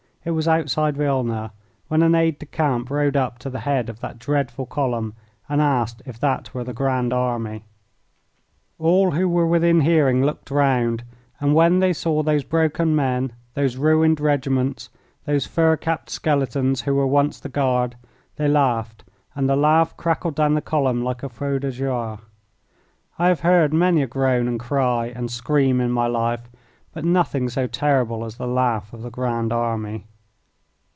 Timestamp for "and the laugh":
19.35-19.97